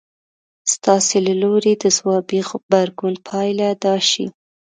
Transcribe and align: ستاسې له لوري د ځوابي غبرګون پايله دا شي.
ستاسې 0.73 1.17
له 1.27 1.33
لوري 1.41 1.73
د 1.77 1.85
ځوابي 1.97 2.39
غبرګون 2.49 3.15
پايله 3.27 3.69
دا 3.83 3.95
شي. 4.09 4.25